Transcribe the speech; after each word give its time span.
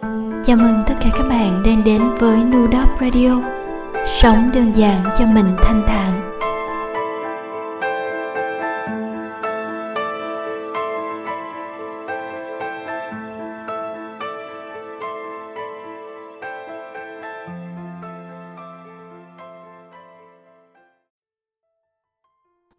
Chào 0.00 0.56
mừng 0.56 0.82
tất 0.86 0.94
cả 1.00 1.10
các 1.16 1.22
bạn 1.28 1.62
đang 1.64 1.84
đến 1.84 2.02
với 2.18 2.44
Nudop 2.44 3.00
Radio 3.00 3.42
Sống 4.06 4.50
đơn 4.54 4.72
giản 4.72 5.04
cho 5.18 5.24
mình 5.26 5.46
thanh 5.62 5.84
thản 5.86 6.26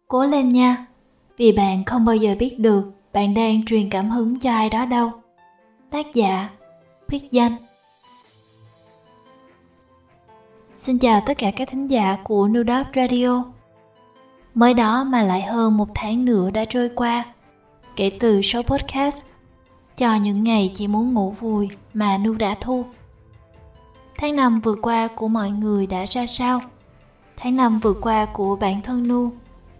Cố 0.08 0.26
lên 0.26 0.48
nha, 0.48 0.86
vì 1.36 1.52
bạn 1.52 1.84
không 1.84 2.04
bao 2.04 2.16
giờ 2.16 2.34
biết 2.38 2.58
được 2.58 2.82
bạn 3.12 3.34
đang 3.34 3.64
truyền 3.66 3.90
cảm 3.90 4.10
hứng 4.10 4.38
cho 4.38 4.50
ai 4.50 4.70
đó 4.70 4.84
đâu. 4.84 5.10
Tác 5.90 6.14
giả 6.14 6.48
Quyết 7.12 7.30
danh 7.30 7.56
Xin 10.78 10.98
chào 10.98 11.22
tất 11.26 11.38
cả 11.38 11.50
các 11.56 11.68
thính 11.70 11.86
giả 11.86 12.16
của 12.24 12.48
New 12.48 12.58
Nudop 12.58 12.86
Radio 12.96 13.44
Mới 14.54 14.74
đó 14.74 15.04
mà 15.04 15.22
lại 15.22 15.42
hơn 15.42 15.76
một 15.76 15.88
tháng 15.94 16.24
nữa 16.24 16.50
đã 16.50 16.64
trôi 16.64 16.90
qua, 16.96 17.24
Kể 17.96 18.10
từ 18.20 18.42
số 18.42 18.62
podcast, 18.62 19.18
Cho 19.96 20.14
những 20.14 20.44
ngày 20.44 20.70
chỉ 20.74 20.86
muốn 20.86 21.14
ngủ 21.14 21.30
vùi 21.30 21.68
mà 21.94 22.18
Nu 22.18 22.34
đã 22.34 22.56
thu 22.60 22.84
Tháng 24.18 24.36
năm 24.36 24.60
vừa 24.60 24.74
qua 24.82 25.08
của 25.14 25.28
mọi 25.28 25.50
người 25.50 25.86
đã 25.86 26.04
ra 26.04 26.26
sao? 26.26 26.60
Tháng 27.36 27.56
năm 27.56 27.78
vừa 27.78 27.94
qua 27.94 28.24
của 28.24 28.56
bản 28.56 28.82
thân 28.82 29.08
Nu 29.08 29.30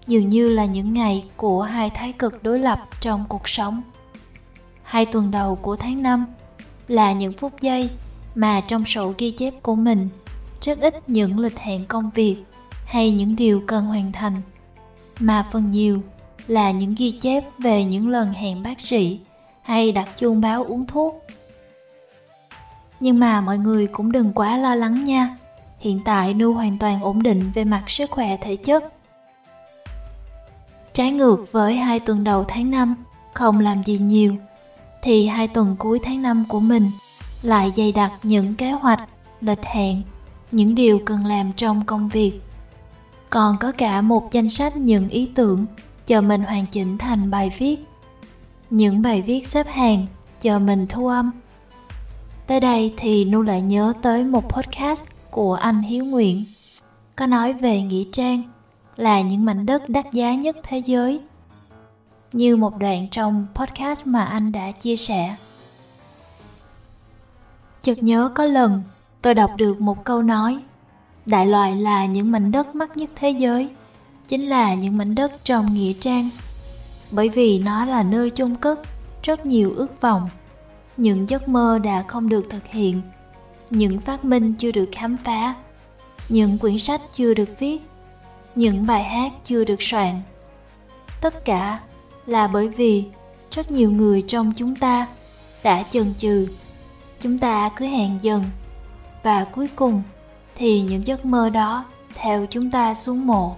dường 0.06 0.28
như 0.28 0.48
là 0.48 0.64
những 0.64 0.94
ngày 0.94 1.24
của 1.36 1.62
hai 1.62 1.90
thái 1.90 2.12
cực 2.12 2.42
đối 2.42 2.58
lập 2.58 2.78
trong 3.00 3.24
cuộc 3.28 3.48
sống. 3.48 3.82
Hai 4.82 5.06
tuần 5.06 5.30
đầu 5.30 5.56
của 5.56 5.76
tháng 5.76 6.02
năm 6.02 6.26
là 6.92 7.12
những 7.12 7.32
phút 7.32 7.52
giây 7.60 7.90
mà 8.34 8.60
trong 8.60 8.84
sổ 8.84 9.12
ghi 9.18 9.30
chép 9.30 9.54
của 9.62 9.74
mình 9.74 10.08
rất 10.60 10.80
ít 10.80 11.08
những 11.08 11.38
lịch 11.38 11.58
hẹn 11.58 11.86
công 11.86 12.10
việc 12.14 12.36
hay 12.86 13.10
những 13.10 13.36
điều 13.36 13.62
cần 13.66 13.84
hoàn 13.84 14.12
thành, 14.12 14.42
mà 15.18 15.46
phần 15.52 15.70
nhiều 15.70 16.02
là 16.48 16.70
những 16.70 16.94
ghi 16.98 17.10
chép 17.20 17.44
về 17.58 17.84
những 17.84 18.08
lần 18.08 18.32
hẹn 18.32 18.62
bác 18.62 18.80
sĩ 18.80 19.20
hay 19.62 19.92
đặt 19.92 20.08
chuông 20.18 20.40
báo 20.40 20.64
uống 20.64 20.86
thuốc. 20.86 21.26
Nhưng 23.00 23.18
mà 23.18 23.40
mọi 23.40 23.58
người 23.58 23.86
cũng 23.86 24.12
đừng 24.12 24.32
quá 24.32 24.56
lo 24.56 24.74
lắng 24.74 25.04
nha, 25.04 25.36
hiện 25.78 26.00
tại 26.04 26.34
nu 26.34 26.52
hoàn 26.52 26.78
toàn 26.78 27.02
ổn 27.02 27.22
định 27.22 27.50
về 27.54 27.64
mặt 27.64 27.90
sức 27.90 28.10
khỏe 28.10 28.36
thể 28.36 28.56
chất. 28.56 28.84
Trái 30.92 31.12
ngược 31.12 31.52
với 31.52 31.76
hai 31.76 32.00
tuần 32.00 32.24
đầu 32.24 32.44
tháng 32.48 32.70
5 32.70 32.94
không 33.34 33.60
làm 33.60 33.84
gì 33.84 33.98
nhiều 33.98 34.36
thì 35.02 35.26
hai 35.26 35.48
tuần 35.48 35.76
cuối 35.78 36.00
tháng 36.02 36.22
5 36.22 36.44
của 36.48 36.60
mình 36.60 36.90
lại 37.42 37.72
dày 37.76 37.92
đặc 37.92 38.12
những 38.22 38.54
kế 38.54 38.70
hoạch, 38.70 39.08
lịch 39.40 39.64
hẹn, 39.64 40.02
những 40.52 40.74
điều 40.74 41.00
cần 41.04 41.26
làm 41.26 41.52
trong 41.52 41.84
công 41.84 42.08
việc. 42.08 42.40
Còn 43.30 43.56
có 43.60 43.72
cả 43.72 44.00
một 44.00 44.32
danh 44.32 44.48
sách 44.48 44.76
những 44.76 45.08
ý 45.08 45.30
tưởng 45.34 45.66
chờ 46.06 46.20
mình 46.20 46.42
hoàn 46.42 46.66
chỉnh 46.66 46.98
thành 46.98 47.30
bài 47.30 47.52
viết. 47.58 47.76
Những 48.70 49.02
bài 49.02 49.22
viết 49.22 49.46
xếp 49.46 49.66
hàng 49.70 50.06
chờ 50.40 50.58
mình 50.58 50.86
thu 50.88 51.06
âm. 51.06 51.30
Tới 52.46 52.60
đây 52.60 52.94
thì 52.96 53.24
Nu 53.24 53.42
lại 53.42 53.62
nhớ 53.62 53.92
tới 54.02 54.24
một 54.24 54.48
podcast 54.48 55.04
của 55.30 55.54
anh 55.54 55.82
Hiếu 55.82 56.04
Nguyện 56.04 56.44
có 57.16 57.26
nói 57.26 57.52
về 57.52 57.82
nghĩa 57.82 58.04
trang 58.12 58.42
là 58.96 59.20
những 59.20 59.44
mảnh 59.44 59.66
đất 59.66 59.88
đắt 59.88 60.12
giá 60.12 60.34
nhất 60.34 60.56
thế 60.62 60.78
giới 60.78 61.20
như 62.32 62.56
một 62.56 62.78
đoạn 62.78 63.08
trong 63.10 63.46
podcast 63.54 64.06
mà 64.06 64.24
anh 64.24 64.52
đã 64.52 64.70
chia 64.70 64.96
sẻ. 64.96 65.36
Chợt 67.82 68.02
nhớ 68.02 68.30
có 68.34 68.44
lần, 68.44 68.82
tôi 69.22 69.34
đọc 69.34 69.50
được 69.56 69.80
một 69.80 70.04
câu 70.04 70.22
nói, 70.22 70.58
đại 71.26 71.46
loại 71.46 71.76
là 71.76 72.06
những 72.06 72.30
mảnh 72.30 72.52
đất 72.52 72.74
mắc 72.74 72.96
nhất 72.96 73.10
thế 73.14 73.30
giới, 73.30 73.68
chính 74.28 74.48
là 74.48 74.74
những 74.74 74.98
mảnh 74.98 75.14
đất 75.14 75.44
trong 75.44 75.74
nghĩa 75.74 75.92
trang. 76.00 76.28
Bởi 77.10 77.28
vì 77.28 77.58
nó 77.58 77.84
là 77.84 78.02
nơi 78.02 78.30
chôn 78.30 78.54
cất 78.54 78.80
rất 79.22 79.46
nhiều 79.46 79.72
ước 79.76 80.00
vọng, 80.00 80.28
những 80.96 81.28
giấc 81.28 81.48
mơ 81.48 81.78
đã 81.78 82.04
không 82.08 82.28
được 82.28 82.50
thực 82.50 82.66
hiện, 82.66 83.02
những 83.70 84.00
phát 84.00 84.24
minh 84.24 84.54
chưa 84.54 84.72
được 84.72 84.88
khám 84.92 85.16
phá, 85.24 85.54
những 86.28 86.58
quyển 86.58 86.78
sách 86.78 87.00
chưa 87.12 87.34
được 87.34 87.58
viết, 87.58 87.78
những 88.54 88.86
bài 88.86 89.04
hát 89.04 89.32
chưa 89.44 89.64
được 89.64 89.82
soạn. 89.82 90.22
Tất 91.20 91.44
cả 91.44 91.80
là 92.26 92.46
bởi 92.46 92.68
vì 92.68 93.04
rất 93.50 93.70
nhiều 93.70 93.90
người 93.90 94.22
trong 94.22 94.52
chúng 94.56 94.76
ta 94.76 95.06
đã 95.62 95.82
chần 95.90 96.14
chừ. 96.18 96.48
Chúng 97.20 97.38
ta 97.38 97.70
cứ 97.76 97.84
hẹn 97.84 98.18
dần. 98.22 98.44
Và 99.22 99.44
cuối 99.44 99.68
cùng 99.76 100.02
thì 100.54 100.82
những 100.82 101.06
giấc 101.06 101.24
mơ 101.24 101.48
đó 101.48 101.84
theo 102.14 102.46
chúng 102.46 102.70
ta 102.70 102.94
xuống 102.94 103.26
mộ. 103.26 103.56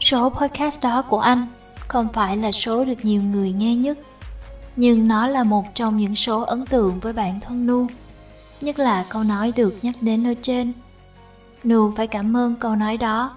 Số 0.00 0.28
podcast 0.28 0.82
đó 0.82 1.02
của 1.02 1.20
anh 1.20 1.46
không 1.88 2.08
phải 2.12 2.36
là 2.36 2.52
số 2.52 2.84
được 2.84 3.04
nhiều 3.04 3.22
người 3.22 3.52
nghe 3.52 3.76
nhất, 3.76 3.98
nhưng 4.76 5.08
nó 5.08 5.26
là 5.26 5.44
một 5.44 5.64
trong 5.74 5.96
những 5.96 6.16
số 6.16 6.40
ấn 6.40 6.66
tượng 6.66 7.00
với 7.00 7.12
bản 7.12 7.40
thân 7.40 7.66
nu. 7.66 7.86
Nhất 8.60 8.78
là 8.78 9.04
câu 9.08 9.24
nói 9.24 9.52
được 9.56 9.74
nhắc 9.82 9.94
đến 10.00 10.26
ở 10.26 10.34
trên. 10.42 10.72
Nu 11.64 11.92
phải 11.96 12.06
cảm 12.06 12.36
ơn 12.36 12.54
câu 12.56 12.76
nói 12.76 12.96
đó 12.96 13.36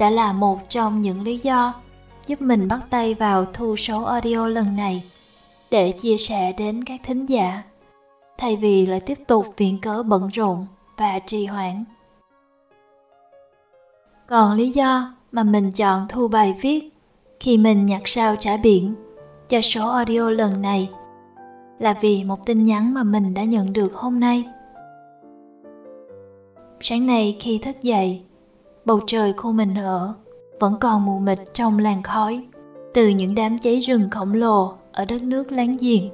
đã 0.00 0.10
là 0.10 0.32
một 0.32 0.58
trong 0.68 1.00
những 1.00 1.22
lý 1.22 1.38
do 1.38 1.74
giúp 2.26 2.40
mình 2.40 2.68
bắt 2.68 2.80
tay 2.90 3.14
vào 3.14 3.44
thu 3.44 3.76
số 3.76 4.04
audio 4.04 4.46
lần 4.46 4.76
này 4.76 5.02
để 5.70 5.92
chia 5.92 6.16
sẻ 6.16 6.52
đến 6.52 6.84
các 6.84 7.00
thính 7.04 7.26
giả. 7.26 7.62
Thay 8.38 8.56
vì 8.56 8.86
lại 8.86 9.00
tiếp 9.00 9.18
tục 9.26 9.46
viện 9.56 9.78
cớ 9.82 10.02
bận 10.02 10.28
rộn 10.28 10.66
và 10.96 11.18
trì 11.26 11.46
hoãn. 11.46 11.84
Còn 14.26 14.56
lý 14.56 14.70
do 14.70 15.14
mà 15.32 15.42
mình 15.42 15.72
chọn 15.72 16.06
thu 16.08 16.28
bài 16.28 16.56
viết 16.60 16.90
khi 17.40 17.58
mình 17.58 17.86
nhặt 17.86 18.02
sao 18.04 18.36
trả 18.36 18.56
biển 18.56 18.94
cho 19.48 19.60
số 19.60 19.88
audio 19.88 20.30
lần 20.30 20.62
này 20.62 20.90
là 21.78 21.94
vì 22.00 22.24
một 22.24 22.46
tin 22.46 22.64
nhắn 22.64 22.94
mà 22.94 23.02
mình 23.02 23.34
đã 23.34 23.44
nhận 23.44 23.72
được 23.72 23.94
hôm 23.94 24.20
nay. 24.20 24.44
Sáng 26.80 27.06
nay 27.06 27.36
khi 27.40 27.58
thức 27.58 27.82
dậy 27.82 28.24
bầu 28.90 29.00
trời 29.06 29.32
khu 29.32 29.52
mình 29.52 29.74
ở, 29.74 30.14
vẫn 30.60 30.76
còn 30.80 31.06
mù 31.06 31.18
mịt 31.18 31.38
trong 31.54 31.78
làn 31.78 32.02
khói. 32.02 32.46
Từ 32.94 33.08
những 33.08 33.34
đám 33.34 33.58
cháy 33.58 33.78
rừng 33.78 34.10
khổng 34.10 34.34
lồ 34.34 34.72
ở 34.92 35.04
đất 35.04 35.22
nước 35.22 35.52
láng 35.52 35.76
giềng. 35.80 36.10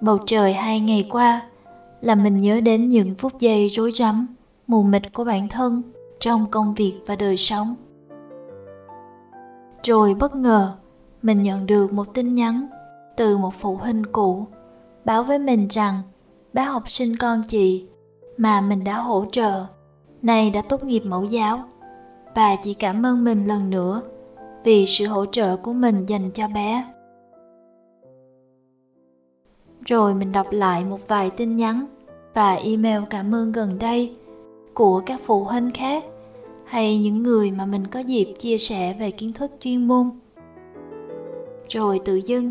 Bầu 0.00 0.18
trời 0.26 0.52
hai 0.52 0.80
ngày 0.80 1.08
qua 1.10 1.42
làm 2.00 2.22
mình 2.22 2.40
nhớ 2.40 2.60
đến 2.60 2.88
những 2.88 3.14
phút 3.14 3.32
giây 3.38 3.68
rối 3.68 3.90
rắm, 3.92 4.26
mù 4.66 4.82
mịt 4.82 5.12
của 5.12 5.24
bản 5.24 5.48
thân 5.48 5.82
trong 6.20 6.46
công 6.50 6.74
việc 6.74 7.00
và 7.06 7.16
đời 7.16 7.36
sống. 7.36 7.74
Rồi 9.82 10.14
bất 10.14 10.34
ngờ, 10.34 10.76
mình 11.22 11.42
nhận 11.42 11.66
được 11.66 11.92
một 11.92 12.14
tin 12.14 12.34
nhắn 12.34 12.66
từ 13.16 13.36
một 13.36 13.54
phụ 13.58 13.76
huynh 13.76 14.02
cũ, 14.12 14.46
báo 15.04 15.22
với 15.22 15.38
mình 15.38 15.68
rằng 15.70 16.02
bé 16.52 16.62
học 16.62 16.90
sinh 16.90 17.16
con 17.16 17.42
chị 17.48 17.86
mà 18.36 18.60
mình 18.60 18.84
đã 18.84 18.98
hỗ 18.98 19.24
trợ 19.32 19.64
nay 20.22 20.50
đã 20.50 20.62
tốt 20.62 20.84
nghiệp 20.84 21.02
mẫu 21.04 21.24
giáo. 21.24 21.64
Và 22.34 22.56
chị 22.56 22.74
cảm 22.74 23.06
ơn 23.06 23.24
mình 23.24 23.46
lần 23.46 23.70
nữa 23.70 24.02
vì 24.64 24.86
sự 24.86 25.06
hỗ 25.06 25.26
trợ 25.26 25.56
của 25.56 25.72
mình 25.72 26.06
dành 26.06 26.30
cho 26.30 26.48
bé. 26.48 26.84
Rồi 29.86 30.14
mình 30.14 30.32
đọc 30.32 30.46
lại 30.50 30.84
một 30.84 31.08
vài 31.08 31.30
tin 31.30 31.56
nhắn 31.56 31.86
và 32.34 32.54
email 32.54 33.02
cảm 33.10 33.34
ơn 33.34 33.52
gần 33.52 33.78
đây 33.78 34.16
của 34.74 35.02
các 35.06 35.20
phụ 35.24 35.44
huynh 35.44 35.70
khác 35.74 36.04
hay 36.64 36.98
những 36.98 37.22
người 37.22 37.50
mà 37.50 37.66
mình 37.66 37.86
có 37.86 38.00
dịp 38.00 38.34
chia 38.38 38.58
sẻ 38.58 38.96
về 39.00 39.10
kiến 39.10 39.32
thức 39.32 39.50
chuyên 39.60 39.88
môn. 39.88 40.10
Rồi 41.68 42.00
tự 42.04 42.20
dưng, 42.24 42.50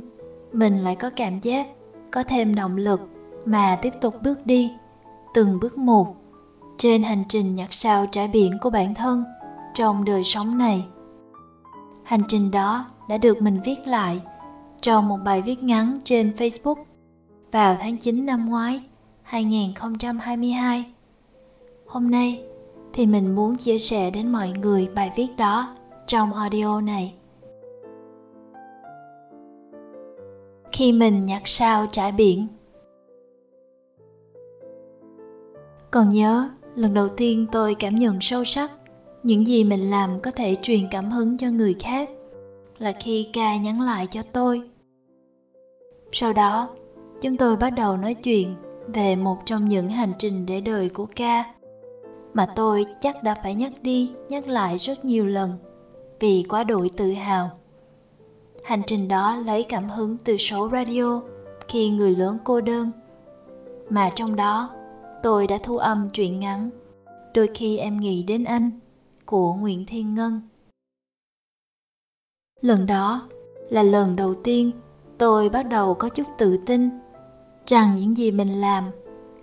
mình 0.51 0.83
lại 0.83 0.95
có 0.95 1.09
cảm 1.15 1.39
giác 1.39 1.67
có 2.11 2.23
thêm 2.23 2.55
động 2.55 2.77
lực 2.77 3.01
mà 3.45 3.79
tiếp 3.81 3.93
tục 4.01 4.13
bước 4.23 4.45
đi 4.45 4.71
từng 5.33 5.59
bước 5.59 5.77
một 5.77 6.15
trên 6.77 7.03
hành 7.03 7.23
trình 7.29 7.55
nhặt 7.55 7.73
sao 7.73 8.05
trải 8.05 8.27
biển 8.27 8.57
của 8.61 8.69
bản 8.69 8.95
thân 8.95 9.23
trong 9.73 10.05
đời 10.05 10.23
sống 10.23 10.57
này 10.57 10.85
hành 12.03 12.21
trình 12.27 12.51
đó 12.51 12.85
đã 13.09 13.17
được 13.17 13.41
mình 13.41 13.59
viết 13.65 13.87
lại 13.87 14.21
trong 14.81 15.07
một 15.07 15.17
bài 15.25 15.41
viết 15.41 15.63
ngắn 15.63 15.99
trên 16.03 16.31
Facebook 16.37 16.83
vào 17.51 17.77
tháng 17.79 17.97
9 17.97 18.25
năm 18.25 18.49
ngoái 18.49 18.81
2022. 19.21 20.85
Hôm 21.87 22.11
nay 22.11 22.43
thì 22.93 23.05
mình 23.05 23.35
muốn 23.35 23.57
chia 23.57 23.79
sẻ 23.79 24.11
đến 24.11 24.31
mọi 24.31 24.49
người 24.49 24.89
bài 24.95 25.11
viết 25.15 25.27
đó 25.37 25.75
trong 26.07 26.33
audio 26.33 26.81
này. 26.81 27.13
Khi 30.71 30.91
mình 30.91 31.25
nhặt 31.25 31.41
sao 31.45 31.87
trải 31.91 32.11
biển 32.11 32.47
Còn 35.91 36.09
nhớ 36.09 36.49
lần 36.77 36.93
đầu 36.93 37.07
tiên 37.09 37.45
tôi 37.51 37.75
cảm 37.75 37.95
nhận 37.95 38.21
sâu 38.21 38.43
sắc 38.43 38.71
những 39.23 39.47
gì 39.47 39.63
mình 39.63 39.89
làm 39.89 40.19
có 40.21 40.31
thể 40.31 40.55
truyền 40.61 40.87
cảm 40.91 41.11
hứng 41.11 41.37
cho 41.37 41.49
người 41.49 41.75
khác 41.79 42.09
là 42.79 42.91
khi 42.99 43.29
ca 43.33 43.57
nhắn 43.57 43.81
lại 43.81 44.07
cho 44.07 44.21
tôi. 44.33 44.61
Sau 46.11 46.33
đó, 46.33 46.69
chúng 47.21 47.37
tôi 47.37 47.57
bắt 47.57 47.69
đầu 47.69 47.97
nói 47.97 48.13
chuyện 48.13 48.55
về 48.87 49.15
một 49.15 49.37
trong 49.45 49.67
những 49.67 49.89
hành 49.89 50.13
trình 50.19 50.45
để 50.45 50.61
đời 50.61 50.89
của 50.89 51.07
ca 51.15 51.43
mà 52.33 52.47
tôi 52.55 52.85
chắc 52.99 53.23
đã 53.23 53.35
phải 53.43 53.55
nhắc 53.55 53.71
đi, 53.81 54.11
nhắc 54.29 54.47
lại 54.47 54.77
rất 54.77 55.05
nhiều 55.05 55.25
lần 55.25 55.57
vì 56.19 56.45
quá 56.49 56.63
đội 56.63 56.91
tự 56.97 57.11
hào. 57.11 57.49
Hành 58.63 58.81
trình 58.87 59.07
đó 59.07 59.35
lấy 59.35 59.63
cảm 59.63 59.89
hứng 59.89 60.17
từ 60.17 60.37
số 60.37 60.69
radio 60.71 61.21
khi 61.67 61.89
người 61.89 62.15
lớn 62.15 62.37
cô 62.43 62.61
đơn, 62.61 62.91
mà 63.89 64.09
trong 64.15 64.35
đó 64.35 64.76
tôi 65.27 65.47
đã 65.47 65.57
thu 65.63 65.77
âm 65.77 66.09
truyện 66.13 66.39
ngắn 66.39 66.69
đôi 67.33 67.49
khi 67.53 67.77
em 67.77 67.99
nghĩ 67.99 68.23
đến 68.23 68.43
anh 68.43 68.71
của 69.25 69.53
nguyễn 69.53 69.85
thiên 69.85 70.15
ngân. 70.15 70.41
Lần 72.61 72.85
đó 72.85 73.27
là 73.69 73.83
lần 73.83 74.15
đầu 74.15 74.35
tiên 74.43 74.71
tôi 75.17 75.49
bắt 75.49 75.63
đầu 75.63 75.93
có 75.93 76.09
chút 76.09 76.27
tự 76.37 76.57
tin 76.65 76.89
rằng 77.65 77.95
những 77.95 78.17
gì 78.17 78.31
mình 78.31 78.61
làm 78.61 78.91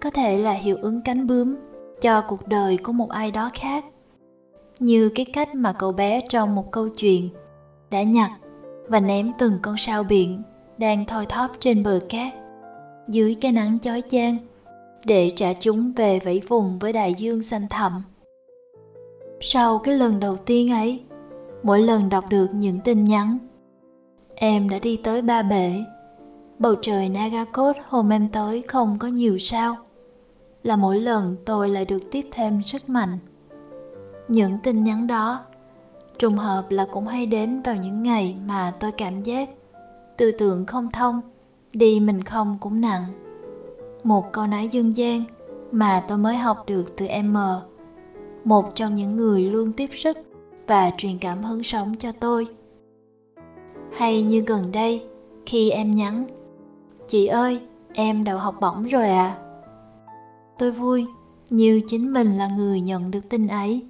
có 0.00 0.10
thể 0.10 0.38
là 0.38 0.52
hiệu 0.52 0.76
ứng 0.82 1.00
cánh 1.04 1.26
bướm 1.26 1.56
cho 2.00 2.20
cuộc 2.20 2.48
đời 2.48 2.76
của 2.76 2.92
một 2.92 3.10
ai 3.10 3.30
đó 3.30 3.50
khác. 3.54 3.84
Như 4.78 5.08
cái 5.14 5.26
cách 5.32 5.54
mà 5.54 5.72
cậu 5.72 5.92
bé 5.92 6.20
trong 6.28 6.54
một 6.54 6.70
câu 6.70 6.88
chuyện 6.88 7.28
đã 7.90 8.02
nhặt 8.02 8.30
và 8.88 9.00
ném 9.00 9.32
từng 9.38 9.58
con 9.62 9.76
sao 9.78 10.02
biển 10.02 10.42
đang 10.78 11.06
thoi 11.06 11.26
thóp 11.26 11.50
trên 11.60 11.82
bờ 11.82 12.00
cát 12.08 12.32
dưới 13.08 13.36
cái 13.40 13.52
nắng 13.52 13.78
chói 13.78 14.02
chang 14.08 14.36
để 15.06 15.30
trả 15.36 15.52
chúng 15.52 15.92
về 15.92 16.20
vẫy 16.24 16.42
vùng 16.48 16.78
với 16.78 16.92
đại 16.92 17.14
dương 17.14 17.42
xanh 17.42 17.68
thẳm. 17.70 18.02
Sau 19.40 19.78
cái 19.78 19.94
lần 19.94 20.20
đầu 20.20 20.36
tiên 20.36 20.72
ấy, 20.72 21.02
mỗi 21.62 21.82
lần 21.82 22.08
đọc 22.08 22.24
được 22.28 22.46
những 22.52 22.80
tin 22.80 23.04
nhắn, 23.04 23.38
em 24.34 24.68
đã 24.68 24.78
đi 24.78 24.96
tới 24.96 25.22
ba 25.22 25.42
bể. 25.42 25.72
Bầu 26.58 26.74
trời 26.82 27.08
nagakot 27.08 27.76
hôm 27.88 28.12
em 28.12 28.28
tới 28.28 28.62
không 28.62 28.98
có 28.98 29.08
nhiều 29.08 29.38
sao, 29.38 29.76
là 30.62 30.76
mỗi 30.76 31.00
lần 31.00 31.36
tôi 31.44 31.68
lại 31.68 31.84
được 31.84 32.02
tiếp 32.10 32.28
thêm 32.32 32.62
sức 32.62 32.88
mạnh. 32.88 33.18
Những 34.28 34.58
tin 34.62 34.84
nhắn 34.84 35.06
đó, 35.06 35.44
trùng 36.18 36.36
hợp 36.36 36.70
là 36.70 36.86
cũng 36.92 37.06
hay 37.06 37.26
đến 37.26 37.62
vào 37.62 37.76
những 37.76 38.02
ngày 38.02 38.36
mà 38.46 38.72
tôi 38.80 38.92
cảm 38.92 39.22
giác 39.22 39.50
tư 40.16 40.32
tưởng 40.38 40.66
không 40.66 40.92
thông, 40.92 41.20
đi 41.72 42.00
mình 42.00 42.22
không 42.22 42.58
cũng 42.60 42.80
nặng 42.80 43.23
một 44.04 44.32
câu 44.32 44.46
nói 44.46 44.68
dân 44.68 44.96
gian 44.96 45.24
mà 45.72 46.04
tôi 46.08 46.18
mới 46.18 46.36
học 46.36 46.64
được 46.66 46.96
từ 46.96 47.06
em 47.06 47.32
M. 47.32 47.36
Một 48.44 48.74
trong 48.74 48.94
những 48.94 49.16
người 49.16 49.42
luôn 49.42 49.72
tiếp 49.72 49.90
sức 49.92 50.18
và 50.66 50.90
truyền 50.96 51.18
cảm 51.18 51.42
hứng 51.42 51.62
sống 51.62 51.94
cho 51.98 52.12
tôi. 52.20 52.46
Hay 53.96 54.22
như 54.22 54.40
gần 54.40 54.72
đây, 54.72 55.02
khi 55.46 55.70
em 55.70 55.90
nhắn, 55.90 56.24
chị 57.06 57.26
ơi, 57.26 57.60
em 57.92 58.24
đậu 58.24 58.38
học 58.38 58.54
bổng 58.60 58.84
rồi 58.84 59.08
à 59.08 59.38
tôi 60.58 60.70
vui 60.70 61.06
như 61.50 61.80
chính 61.86 62.12
mình 62.12 62.38
là 62.38 62.48
người 62.48 62.80
nhận 62.80 63.10
được 63.10 63.28
tin 63.28 63.46
ấy. 63.46 63.86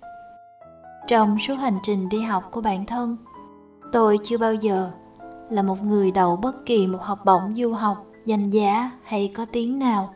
Trong 1.08 1.38
suốt 1.38 1.54
hành 1.54 1.78
trình 1.82 2.08
đi 2.08 2.20
học 2.20 2.48
của 2.50 2.60
bản 2.60 2.86
thân, 2.86 3.16
tôi 3.92 4.18
chưa 4.22 4.38
bao 4.38 4.54
giờ 4.54 4.90
là 5.50 5.62
một 5.62 5.82
người 5.82 6.10
đậu 6.10 6.36
bất 6.36 6.66
kỳ 6.66 6.86
một 6.86 6.98
học 7.02 7.24
bổng 7.24 7.54
du 7.54 7.72
học 7.72 8.06
danh 8.26 8.50
giá 8.50 8.90
hay 9.02 9.30
có 9.34 9.46
tiếng 9.52 9.78
nào. 9.78 10.14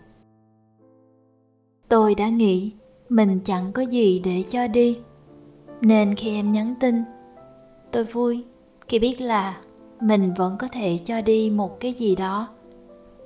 Tôi 1.88 2.14
đã 2.14 2.28
nghĩ, 2.28 2.72
mình 3.08 3.40
chẳng 3.44 3.72
có 3.72 3.82
gì 3.82 4.20
để 4.24 4.44
cho 4.48 4.68
đi. 4.68 4.98
Nên 5.80 6.14
khi 6.14 6.34
em 6.34 6.52
nhắn 6.52 6.74
tin, 6.80 7.02
tôi 7.90 8.04
vui, 8.04 8.44
khi 8.88 8.98
biết 8.98 9.20
là 9.20 9.60
mình 10.00 10.34
vẫn 10.36 10.56
có 10.58 10.68
thể 10.68 10.98
cho 11.04 11.22
đi 11.22 11.50
một 11.50 11.80
cái 11.80 11.92
gì 11.92 12.16
đó 12.16 12.48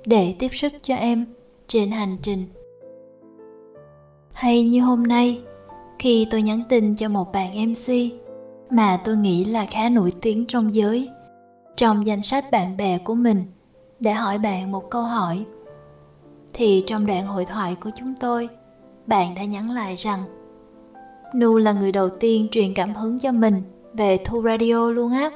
để 0.05 0.35
tiếp 0.39 0.49
sức 0.51 0.73
cho 0.81 0.95
em 0.95 1.25
trên 1.67 1.91
hành 1.91 2.17
trình. 2.21 2.45
Hay 4.33 4.63
như 4.63 4.81
hôm 4.81 5.03
nay, 5.03 5.41
khi 5.99 6.27
tôi 6.31 6.41
nhắn 6.41 6.63
tin 6.69 6.95
cho 6.95 7.09
một 7.09 7.31
bạn 7.31 7.71
mc 7.71 7.93
mà 8.69 9.01
tôi 9.03 9.17
nghĩ 9.17 9.45
là 9.45 9.65
khá 9.65 9.89
nổi 9.89 10.13
tiếng 10.21 10.45
trong 10.47 10.73
giới, 10.73 11.09
trong 11.75 12.05
danh 12.05 12.23
sách 12.23 12.51
bạn 12.51 12.77
bè 12.77 12.97
của 12.97 13.15
mình 13.15 13.45
để 14.03 14.11
hỏi 14.11 14.37
bạn 14.37 14.71
một 14.71 14.89
câu 14.89 15.01
hỏi. 15.01 15.45
Thì 16.53 16.83
trong 16.87 17.05
đoạn 17.05 17.27
hội 17.27 17.45
thoại 17.45 17.75
của 17.75 17.89
chúng 17.95 18.13
tôi, 18.19 18.49
bạn 19.07 19.35
đã 19.35 19.43
nhắn 19.43 19.71
lại 19.71 19.95
rằng, 19.95 20.23
nu 21.35 21.57
là 21.57 21.71
người 21.71 21.91
đầu 21.91 22.09
tiên 22.09 22.47
truyền 22.51 22.73
cảm 22.73 22.95
hứng 22.95 23.19
cho 23.19 23.31
mình 23.31 23.61
về 23.93 24.17
thu 24.25 24.41
radio 24.41 24.89
luôn 24.89 25.11
á. 25.11 25.31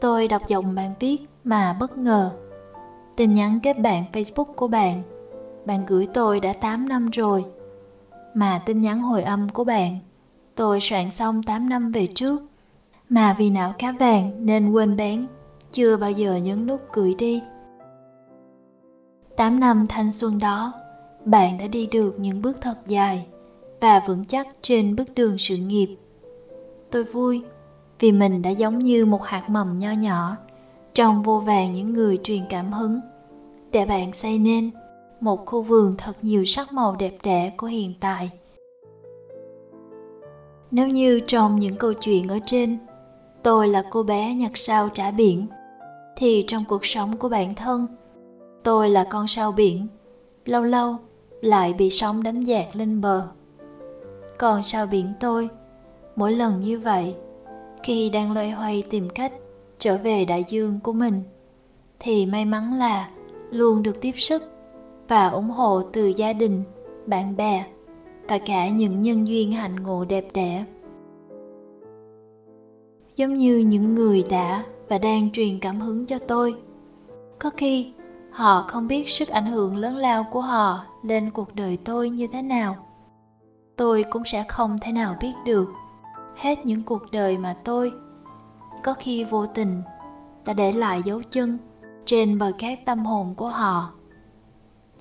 Tôi 0.00 0.28
đọc 0.28 0.42
dòng 0.48 0.74
bạn 0.74 0.94
viết 1.00 1.18
mà 1.44 1.76
bất 1.80 1.98
ngờ. 1.98 2.30
Tin 3.16 3.34
nhắn 3.34 3.60
kết 3.62 3.78
bạn 3.78 4.04
facebook 4.12 4.52
của 4.56 4.68
bạn. 4.68 5.02
Bạn 5.64 5.86
gửi 5.86 6.08
tôi 6.14 6.40
đã 6.40 6.52
8 6.52 6.88
năm 6.88 7.10
rồi. 7.10 7.44
Mà 8.34 8.62
tin 8.66 8.82
nhắn 8.82 9.02
hồi 9.02 9.22
âm 9.22 9.48
của 9.48 9.64
bạn, 9.64 9.98
tôi 10.54 10.80
soạn 10.80 11.10
xong 11.10 11.42
8 11.42 11.68
năm 11.68 11.92
về 11.92 12.08
trước. 12.14 12.42
Mà 13.08 13.34
vì 13.38 13.50
não 13.50 13.72
cá 13.78 13.92
vàng 13.92 14.46
nên 14.46 14.70
quên 14.70 14.96
bén 14.96 15.26
chưa 15.72 15.96
bao 15.96 16.10
giờ 16.10 16.36
nhấn 16.36 16.66
nút 16.66 16.80
gửi 16.92 17.14
đi. 17.18 17.42
8 19.36 19.60
năm 19.60 19.86
thanh 19.88 20.12
xuân 20.12 20.38
đó, 20.38 20.72
bạn 21.24 21.58
đã 21.58 21.66
đi 21.66 21.86
được 21.86 22.14
những 22.18 22.42
bước 22.42 22.56
thật 22.60 22.76
dài 22.86 23.26
và 23.80 24.02
vững 24.06 24.24
chắc 24.24 24.48
trên 24.62 24.96
bước 24.96 25.14
đường 25.14 25.38
sự 25.38 25.56
nghiệp. 25.56 25.96
Tôi 26.90 27.04
vui 27.04 27.42
vì 28.00 28.12
mình 28.12 28.42
đã 28.42 28.50
giống 28.50 28.78
như 28.78 29.06
một 29.06 29.22
hạt 29.22 29.44
mầm 29.48 29.78
nho 29.78 29.90
nhỏ 29.92 30.36
trong 30.94 31.22
vô 31.22 31.40
vàng 31.40 31.72
những 31.72 31.92
người 31.92 32.18
truyền 32.22 32.42
cảm 32.50 32.72
hứng 32.72 33.00
để 33.72 33.86
bạn 33.86 34.12
xây 34.12 34.38
nên 34.38 34.70
một 35.20 35.46
khu 35.46 35.62
vườn 35.62 35.94
thật 35.98 36.12
nhiều 36.22 36.44
sắc 36.44 36.72
màu 36.72 36.96
đẹp 36.96 37.18
đẽ 37.22 37.52
của 37.56 37.66
hiện 37.66 37.94
tại. 38.00 38.30
Nếu 40.70 40.88
như 40.88 41.20
trong 41.26 41.58
những 41.58 41.76
câu 41.76 41.92
chuyện 41.92 42.28
ở 42.28 42.38
trên, 42.46 42.78
tôi 43.42 43.68
là 43.68 43.82
cô 43.90 44.02
bé 44.02 44.34
nhặt 44.34 44.52
sao 44.54 44.88
trả 44.88 45.10
biển 45.10 45.46
thì 46.18 46.44
trong 46.48 46.64
cuộc 46.68 46.86
sống 46.86 47.16
của 47.16 47.28
bản 47.28 47.54
thân, 47.54 47.86
tôi 48.62 48.90
là 48.90 49.04
con 49.04 49.26
sao 49.26 49.52
biển, 49.52 49.86
lâu 50.44 50.62
lâu 50.62 50.96
lại 51.40 51.72
bị 51.72 51.90
sóng 51.90 52.22
đánh 52.22 52.40
dạt 52.40 52.76
lên 52.76 53.00
bờ. 53.00 53.28
Còn 54.38 54.62
sao 54.62 54.86
biển 54.86 55.12
tôi, 55.20 55.48
mỗi 56.16 56.32
lần 56.32 56.60
như 56.60 56.78
vậy, 56.78 57.14
khi 57.82 58.10
đang 58.10 58.32
loay 58.32 58.50
hoay 58.50 58.82
tìm 58.90 59.08
cách 59.10 59.32
trở 59.78 59.96
về 59.96 60.24
đại 60.24 60.44
dương 60.48 60.80
của 60.82 60.92
mình, 60.92 61.22
thì 62.00 62.26
may 62.26 62.44
mắn 62.44 62.78
là 62.78 63.10
luôn 63.50 63.82
được 63.82 64.00
tiếp 64.00 64.12
sức 64.16 64.42
và 65.08 65.28
ủng 65.28 65.50
hộ 65.50 65.82
từ 65.92 66.06
gia 66.06 66.32
đình, 66.32 66.62
bạn 67.06 67.36
bè 67.36 67.66
và 68.28 68.38
cả 68.38 68.68
những 68.68 69.02
nhân 69.02 69.28
duyên 69.28 69.52
hạnh 69.52 69.82
ngộ 69.82 70.04
đẹp 70.04 70.24
đẽ. 70.34 70.64
Giống 73.16 73.34
như 73.34 73.58
những 73.58 73.94
người 73.94 74.24
đã 74.30 74.64
và 74.88 74.98
đang 74.98 75.30
truyền 75.32 75.58
cảm 75.58 75.80
hứng 75.80 76.06
cho 76.06 76.18
tôi. 76.18 76.54
Có 77.38 77.50
khi, 77.56 77.92
họ 78.30 78.64
không 78.68 78.88
biết 78.88 79.10
sức 79.10 79.28
ảnh 79.28 79.46
hưởng 79.46 79.76
lớn 79.76 79.96
lao 79.96 80.24
của 80.30 80.40
họ 80.40 80.84
lên 81.02 81.30
cuộc 81.30 81.54
đời 81.54 81.78
tôi 81.84 82.10
như 82.10 82.26
thế 82.32 82.42
nào. 82.42 82.76
Tôi 83.76 84.04
cũng 84.10 84.24
sẽ 84.24 84.44
không 84.48 84.76
thể 84.80 84.92
nào 84.92 85.16
biết 85.20 85.32
được 85.46 85.68
hết 86.36 86.66
những 86.66 86.82
cuộc 86.82 87.02
đời 87.12 87.38
mà 87.38 87.56
tôi, 87.64 87.92
có 88.82 88.94
khi 88.94 89.24
vô 89.24 89.46
tình, 89.46 89.82
đã 90.46 90.52
để 90.52 90.72
lại 90.72 91.02
dấu 91.02 91.22
chân 91.30 91.58
trên 92.04 92.38
bờ 92.38 92.52
cát 92.58 92.78
tâm 92.84 93.06
hồn 93.06 93.34
của 93.36 93.48
họ. 93.48 93.90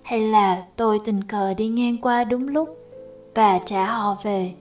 Hay 0.03 0.19
là 0.19 0.65
tôi 0.75 0.99
tình 1.05 1.23
cờ 1.23 1.53
đi 1.53 1.67
ngang 1.67 1.97
qua 1.97 2.23
đúng 2.23 2.47
lúc 2.47 2.77
và 3.35 3.59
trả 3.65 3.85
họ 3.85 4.17
về, 4.23 4.53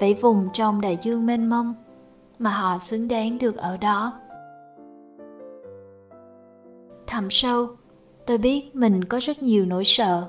vẫy 0.00 0.14
vùng 0.14 0.48
trong 0.52 0.80
đại 0.80 0.98
dương 1.02 1.26
mênh 1.26 1.50
mông 1.50 1.74
mà 2.38 2.50
họ 2.50 2.78
xứng 2.78 3.08
đáng 3.08 3.38
được 3.38 3.56
ở 3.56 3.76
đó? 3.76 4.12
Thẳm 7.14 7.30
sâu. 7.30 7.68
Tôi 8.26 8.38
biết 8.38 8.70
mình 8.76 9.04
có 9.04 9.18
rất 9.22 9.42
nhiều 9.42 9.66
nỗi 9.66 9.84
sợ, 9.84 10.28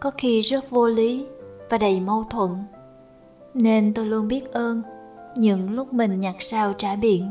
có 0.00 0.10
khi 0.18 0.40
rất 0.40 0.70
vô 0.70 0.88
lý 0.88 1.26
và 1.70 1.78
đầy 1.78 2.00
mâu 2.00 2.24
thuẫn. 2.30 2.50
Nên 3.54 3.94
tôi 3.94 4.06
luôn 4.06 4.28
biết 4.28 4.52
ơn 4.52 4.82
những 5.36 5.70
lúc 5.70 5.92
mình 5.92 6.20
nhặt 6.20 6.34
sao 6.38 6.72
trả 6.72 6.96
biển, 6.96 7.30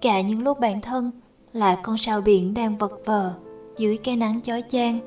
cả 0.00 0.20
những 0.20 0.42
lúc 0.42 0.60
bản 0.60 0.80
thân 0.80 1.10
là 1.52 1.80
con 1.82 1.98
sao 1.98 2.20
biển 2.20 2.54
đang 2.54 2.78
vật 2.78 2.92
vờ 3.04 3.34
dưới 3.76 3.96
cái 3.96 4.16
nắng 4.16 4.40
chói 4.40 4.62
chang, 4.68 4.98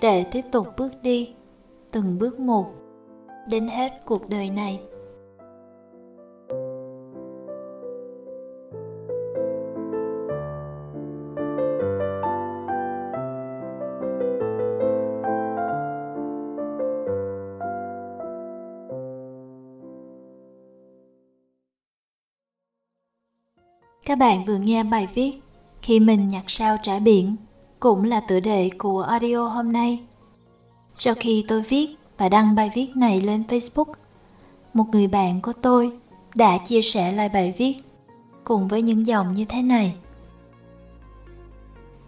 để 0.00 0.24
tiếp 0.24 0.44
tục 0.52 0.66
bước 0.76 0.92
đi 1.02 1.34
từng 1.90 2.18
bước 2.18 2.40
một 2.40 2.66
đến 3.48 3.68
hết 3.68 3.92
cuộc 4.04 4.28
đời 4.28 4.50
này. 4.50 4.80
Các 24.04 24.18
bạn 24.18 24.44
vừa 24.44 24.58
nghe 24.58 24.84
bài 24.84 25.08
viết 25.14 25.32
Khi 25.82 26.00
mình 26.00 26.28
nhặt 26.28 26.44
sao 26.46 26.76
trả 26.82 26.98
biển 26.98 27.36
cũng 27.80 28.04
là 28.04 28.20
tựa 28.20 28.40
đề 28.40 28.70
của 28.78 29.02
audio 29.02 29.48
hôm 29.48 29.72
nay. 29.72 30.00
Sau 30.96 31.14
khi 31.20 31.44
tôi 31.48 31.62
viết 31.62 31.96
và 32.18 32.28
đăng 32.28 32.54
bài 32.54 32.70
viết 32.74 32.96
này 32.96 33.20
lên 33.20 33.42
Facebook, 33.48 33.92
một 34.74 34.84
người 34.92 35.06
bạn 35.06 35.40
của 35.40 35.52
tôi 35.52 35.92
đã 36.34 36.58
chia 36.58 36.82
sẻ 36.82 37.12
lại 37.12 37.28
bài 37.28 37.54
viết 37.58 37.76
cùng 38.44 38.68
với 38.68 38.82
những 38.82 39.06
dòng 39.06 39.34
như 39.34 39.44
thế 39.44 39.62
này. 39.62 39.94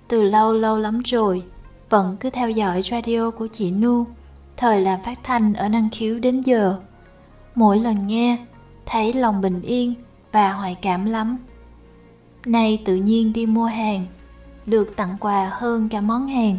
Từ 0.09 0.23
lâu 0.23 0.53
lâu 0.53 0.79
lắm 0.79 1.01
rồi, 1.05 1.43
vẫn 1.91 2.17
cứ 2.21 2.31
theo 2.31 2.51
dõi 2.51 2.83
radio 2.83 3.31
của 3.31 3.49
chị 3.53 3.71
Nu, 3.71 4.07
thời 4.57 4.81
làm 4.81 5.03
phát 5.03 5.19
thanh 5.23 5.55
ở 5.55 5.69
năng 5.69 5.89
khiếu 5.93 6.19
đến 6.19 6.41
giờ. 6.41 6.77
Mỗi 7.55 7.79
lần 7.79 8.07
nghe, 8.07 8.39
thấy 8.87 9.13
lòng 9.13 9.41
bình 9.41 9.63
yên 9.63 9.95
và 10.33 10.53
hoài 10.53 10.77
cảm 10.83 11.07
lắm. 11.07 11.39
Nay 12.47 12.83
tự 12.85 12.97
nhiên 12.97 13.33
đi 13.33 13.47
mua 13.47 13.67
hàng, 13.67 14.07
được 14.67 14.97
tặng 14.97 15.17
quà 15.21 15.51
hơn 15.53 15.89
cả 15.89 16.01
món 16.01 16.29
hàng, 16.29 16.59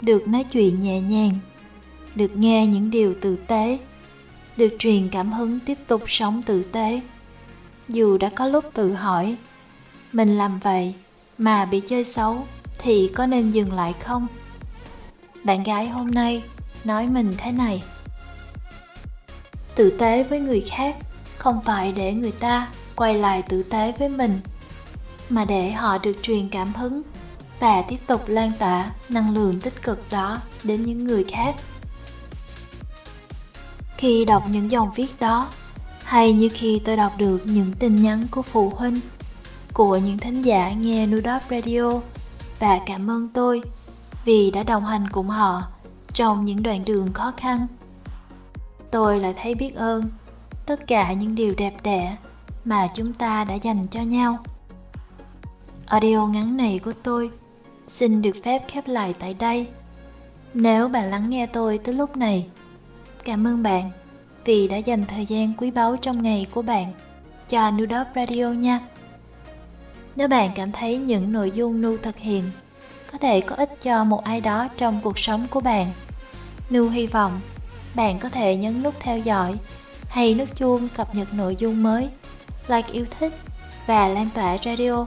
được 0.00 0.28
nói 0.28 0.44
chuyện 0.44 0.80
nhẹ 0.80 1.00
nhàng, 1.00 1.32
được 2.14 2.36
nghe 2.36 2.66
những 2.66 2.90
điều 2.90 3.14
tử 3.20 3.36
tế, 3.46 3.78
được 4.56 4.76
truyền 4.78 5.08
cảm 5.08 5.32
hứng 5.32 5.60
tiếp 5.60 5.78
tục 5.86 6.02
sống 6.06 6.42
tử 6.42 6.62
tế. 6.62 7.00
Dù 7.88 8.18
đã 8.18 8.28
có 8.28 8.46
lúc 8.46 8.64
tự 8.74 8.92
hỏi, 8.92 9.36
mình 10.12 10.38
làm 10.38 10.58
vậy 10.58 10.94
mà 11.38 11.64
bị 11.64 11.80
chơi 11.80 12.04
xấu 12.04 12.46
thì 12.78 13.10
có 13.14 13.26
nên 13.26 13.50
dừng 13.50 13.72
lại 13.72 13.92
không? 13.92 14.26
Bạn 15.44 15.62
gái 15.62 15.88
hôm 15.88 16.10
nay 16.10 16.42
nói 16.84 17.06
mình 17.06 17.34
thế 17.38 17.52
này. 17.52 17.82
Tử 19.74 19.90
tế 19.98 20.22
với 20.22 20.40
người 20.40 20.60
khác 20.60 20.96
không 21.38 21.60
phải 21.64 21.92
để 21.92 22.12
người 22.12 22.32
ta 22.32 22.68
quay 22.96 23.14
lại 23.14 23.42
tử 23.42 23.62
tế 23.62 23.92
với 23.98 24.08
mình 24.08 24.40
mà 25.30 25.44
để 25.44 25.70
họ 25.70 25.98
được 25.98 26.16
truyền 26.22 26.48
cảm 26.48 26.74
hứng 26.74 27.02
và 27.60 27.82
tiếp 27.82 27.98
tục 28.06 28.28
lan 28.28 28.52
tỏa 28.58 28.90
năng 29.08 29.34
lượng 29.34 29.60
tích 29.60 29.82
cực 29.82 30.10
đó 30.10 30.40
đến 30.64 30.84
những 30.84 31.04
người 31.04 31.24
khác 31.24 31.54
khi 33.96 34.24
đọc 34.24 34.42
những 34.50 34.70
dòng 34.70 34.90
viết 34.94 35.20
đó, 35.20 35.48
hay 36.04 36.32
như 36.32 36.48
khi 36.54 36.80
tôi 36.84 36.96
đọc 36.96 37.12
được 37.18 37.40
những 37.44 37.72
tin 37.72 38.02
nhắn 38.02 38.26
của 38.30 38.42
phụ 38.42 38.72
huynh, 38.76 39.00
của 39.72 39.96
những 39.96 40.18
thính 40.18 40.42
giả 40.42 40.72
nghe 40.72 41.06
Nudop 41.06 41.42
Radio, 41.50 42.00
và 42.58 42.80
cảm 42.86 43.10
ơn 43.10 43.28
tôi 43.28 43.62
vì 44.24 44.50
đã 44.50 44.62
đồng 44.62 44.84
hành 44.84 45.08
cùng 45.08 45.28
họ 45.28 45.62
trong 46.12 46.44
những 46.44 46.62
đoạn 46.62 46.84
đường 46.84 47.12
khó 47.12 47.32
khăn. 47.36 47.66
Tôi 48.90 49.20
lại 49.20 49.34
thấy 49.42 49.54
biết 49.54 49.74
ơn 49.74 50.02
tất 50.66 50.86
cả 50.86 51.12
những 51.12 51.34
điều 51.34 51.54
đẹp 51.56 51.74
đẽ 51.82 52.16
mà 52.64 52.88
chúng 52.94 53.14
ta 53.14 53.44
đã 53.44 53.54
dành 53.54 53.86
cho 53.90 54.00
nhau. 54.00 54.38
Audio 55.86 56.26
ngắn 56.26 56.56
này 56.56 56.80
của 56.84 56.92
tôi 57.02 57.30
xin 57.86 58.22
được 58.22 58.36
phép 58.44 58.62
khép 58.68 58.88
lại 58.88 59.14
tại 59.18 59.34
đây. 59.34 59.66
Nếu 60.54 60.88
bạn 60.88 61.10
lắng 61.10 61.30
nghe 61.30 61.46
tôi 61.46 61.78
tới 61.78 61.94
lúc 61.94 62.16
này, 62.16 62.46
cảm 63.24 63.46
ơn 63.46 63.62
bạn 63.62 63.90
vì 64.44 64.68
đã 64.68 64.76
dành 64.76 65.04
thời 65.06 65.26
gian 65.26 65.52
quý 65.56 65.70
báu 65.70 65.96
trong 65.96 66.22
ngày 66.22 66.46
của 66.50 66.62
bạn 66.62 66.92
cho 67.48 67.70
Nudop 67.70 68.06
Radio 68.16 68.48
nha. 68.48 68.80
Nếu 70.16 70.28
bạn 70.28 70.50
cảm 70.54 70.72
thấy 70.72 70.98
những 70.98 71.32
nội 71.32 71.50
dung 71.50 71.80
Nu 71.80 71.96
thực 71.96 72.16
hiện 72.16 72.50
có 73.12 73.18
thể 73.18 73.40
có 73.40 73.56
ích 73.56 73.82
cho 73.82 74.04
một 74.04 74.24
ai 74.24 74.40
đó 74.40 74.68
trong 74.76 75.00
cuộc 75.02 75.18
sống 75.18 75.46
của 75.50 75.60
bạn, 75.60 75.90
Nu 76.70 76.88
hy 76.88 77.06
vọng 77.06 77.40
bạn 77.94 78.18
có 78.18 78.28
thể 78.28 78.56
nhấn 78.56 78.82
nút 78.82 78.94
theo 79.00 79.18
dõi 79.18 79.54
hay 80.08 80.34
nút 80.34 80.48
chuông 80.56 80.88
cập 80.96 81.14
nhật 81.14 81.34
nội 81.34 81.56
dung 81.58 81.82
mới, 81.82 82.08
like 82.68 82.92
yêu 82.92 83.06
thích 83.18 83.32
và 83.86 84.08
lan 84.08 84.28
tỏa 84.34 84.56
radio 84.64 85.06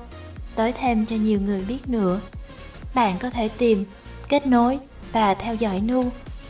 tới 0.56 0.74
thêm 0.74 1.06
cho 1.06 1.16
nhiều 1.16 1.40
người 1.42 1.62
biết 1.68 1.80
nữa. 1.88 2.20
Bạn 2.94 3.18
có 3.20 3.30
thể 3.30 3.48
tìm, 3.48 3.86
kết 4.30 4.48
nối 4.48 4.80
và 5.12 5.34
theo 5.34 5.56
dõi 5.56 5.80
Nu 5.80 6.04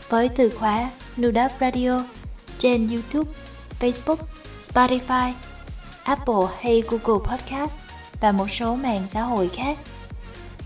với 0.08 0.28
từ 0.28 0.50
khóa 0.50 0.90
Nudap 1.20 1.52
Radio 1.60 2.04
trên 2.58 2.88
YouTube, 2.88 3.30
Facebook, 3.80 4.16
Spotify, 4.60 5.32
Apple 6.02 6.46
hay 6.60 6.82
Google 6.88 7.26
Podcast 7.28 7.72
và 8.20 8.32
một 8.32 8.50
số 8.50 8.76
mạng 8.76 9.02
xã 9.08 9.22
hội 9.22 9.48
khác. 9.48 9.78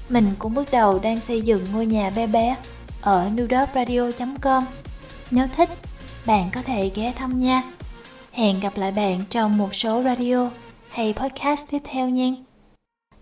Mình 0.09 0.35
cũng 0.39 0.55
bước 0.55 0.71
đầu 0.71 0.99
đang 0.99 1.21
xây 1.21 1.41
dựng 1.43 1.67
ngôi 1.73 1.87
nhà 1.87 2.11
bé 2.11 2.27
bé 2.27 2.57
ở 3.01 3.31
nudopradio.com. 3.35 4.65
Nếu 5.31 5.47
thích, 5.57 5.69
bạn 6.27 6.51
có 6.53 6.63
thể 6.63 6.91
ghé 6.95 7.13
thăm 7.17 7.39
nha. 7.39 7.63
Hẹn 8.33 8.61
gặp 8.61 8.77
lại 8.77 8.93
bạn 8.93 9.25
trong 9.31 9.59
một 9.59 9.75
số 9.75 10.03
radio 10.03 10.51
hay 10.91 11.15
podcast 11.17 11.67
tiếp 11.71 11.83
theo 11.85 12.09
nha. 12.09 12.54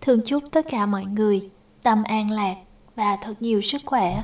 Thương 0.05 0.21
chúc 0.25 0.43
tất 0.51 0.65
cả 0.69 0.85
mọi 0.85 1.05
người 1.05 1.49
tâm 1.83 2.03
an 2.03 2.31
lạc 2.31 2.55
và 2.95 3.17
thật 3.21 3.33
nhiều 3.39 3.61
sức 3.61 3.81
khỏe. 3.85 4.23